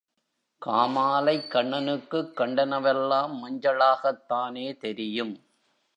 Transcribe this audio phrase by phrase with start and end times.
[0.61, 5.35] காமாலைக் கண்ணனுக்குக் கண்டனவெல்லாம் மஞ்சளாகத்தானே தெரியும்?